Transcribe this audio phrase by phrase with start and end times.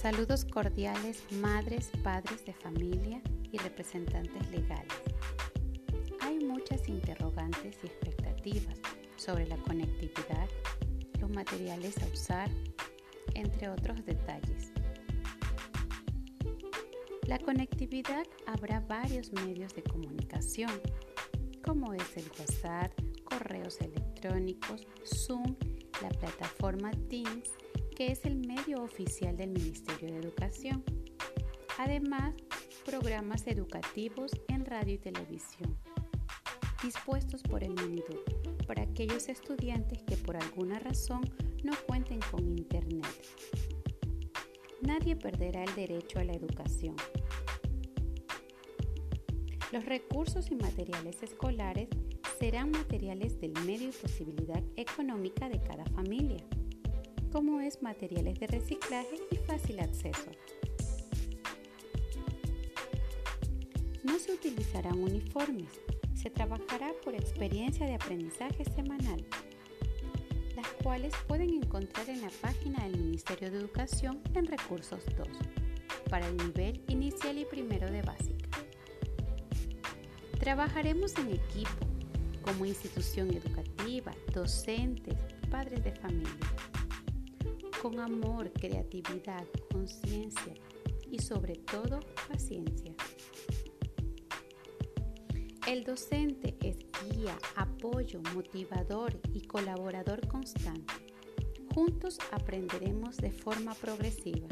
[0.00, 4.94] Saludos cordiales madres, padres de familia y representantes legales.
[6.20, 8.78] Hay muchas interrogantes y expectativas
[9.16, 10.48] sobre la conectividad,
[11.20, 12.48] los materiales a usar,
[13.34, 14.70] entre otros detalles.
[17.26, 20.70] La conectividad habrá varios medios de comunicación,
[21.64, 22.92] como es el WhatsApp,
[23.24, 25.56] correos electrónicos, Zoom,
[26.00, 27.50] la plataforma Teams,
[27.98, 30.84] que es el medio oficial del Ministerio de Educación.
[31.78, 32.32] Además,
[32.86, 35.76] programas educativos en radio y televisión,
[36.80, 38.22] dispuestos por el MINIDU
[38.68, 41.22] para aquellos estudiantes que por alguna razón
[41.64, 43.04] no cuenten con Internet.
[44.80, 46.94] Nadie perderá el derecho a la educación.
[49.72, 51.88] Los recursos y materiales escolares
[52.38, 56.44] serán materiales del medio y posibilidad económica de cada familia,
[57.30, 60.30] como es materiales de reciclaje y fácil acceso.
[64.04, 65.68] No se utilizarán uniformes,
[66.14, 69.24] se trabajará por experiencia de aprendizaje semanal,
[70.56, 75.28] las cuales pueden encontrar en la página del Ministerio de Educación en Recursos 2,
[76.08, 78.48] para el nivel inicial y primero de básica.
[80.38, 81.86] Trabajaremos en equipo,
[82.42, 85.16] como institución educativa, docentes,
[85.50, 86.32] padres de familia,
[87.80, 90.54] con amor, creatividad, conciencia
[91.10, 92.94] y sobre todo paciencia.
[95.66, 96.78] El docente es
[97.10, 100.94] guía, apoyo, motivador y colaborador constante.
[101.74, 104.48] Juntos aprenderemos de forma progresiva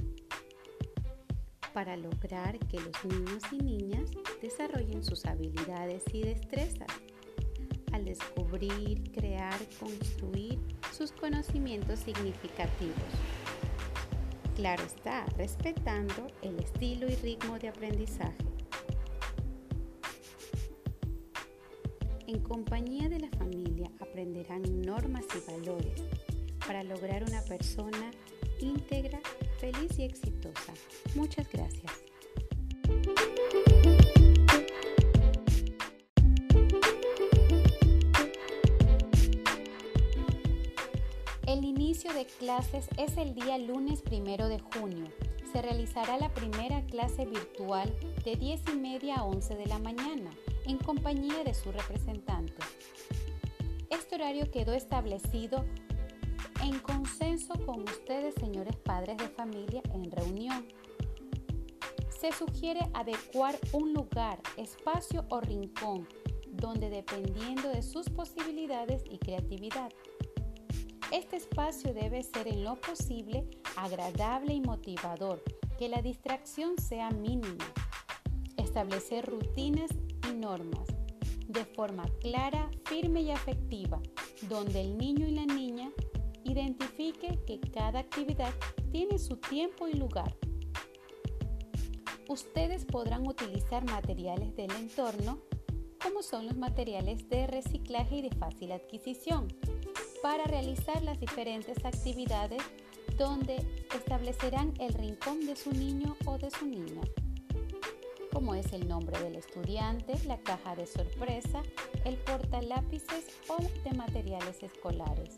[1.73, 6.89] para lograr que los niños y niñas desarrollen sus habilidades y destrezas
[7.97, 10.59] al descubrir, crear, construir
[10.93, 12.95] sus conocimientos significativos.
[14.55, 18.45] Claro está, respetando el estilo y ritmo de aprendizaje.
[22.27, 26.03] En compañía de la familia aprenderán normas y valores
[26.67, 28.11] para lograr una persona
[28.61, 29.21] íntegra,
[29.59, 30.75] feliz y exitosa.
[31.15, 32.06] Muchas gracias.
[41.47, 45.07] El inicio de clases es el día lunes primero de junio.
[45.53, 50.33] Se realizará la primera clase virtual de 10 y media a 11 de la mañana
[50.67, 52.57] en compañía de su representante.
[53.91, 55.65] Este horario quedó establecido
[56.65, 60.67] en consenso con ustedes, señores padres de familia, en reunión.
[62.09, 66.09] Se sugiere adecuar un lugar, espacio o rincón
[66.57, 69.93] donde dependiendo de sus posibilidades y creatividad.
[71.13, 75.43] Este espacio debe ser en lo posible agradable y motivador,
[75.79, 77.73] que la distracción sea mínima.
[78.57, 79.91] Establecer rutinas
[80.35, 80.87] normas
[81.47, 84.01] de forma clara, firme y afectiva,
[84.49, 85.93] donde el niño y la niña
[86.43, 88.53] identifique que cada actividad
[88.91, 90.37] tiene su tiempo y lugar.
[92.29, 95.39] Ustedes podrán utilizar materiales del entorno,
[96.03, 99.49] como son los materiales de reciclaje y de fácil adquisición,
[100.27, 102.61] para realizar las diferentes actividades
[103.17, 103.65] donde
[103.95, 107.03] establecerán el rincón de su niño o de su niña
[108.33, 111.63] como es el nombre del estudiante, la caja de sorpresa,
[112.05, 115.37] el portalápices o de materiales escolares.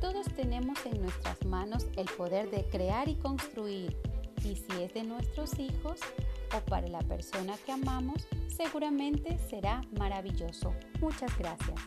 [0.00, 3.94] Todos tenemos en nuestras manos el poder de crear y construir
[4.44, 5.98] y si es de nuestros hijos
[6.56, 10.72] o para la persona que amamos, seguramente será maravilloso.
[11.00, 11.78] Muchas gracias.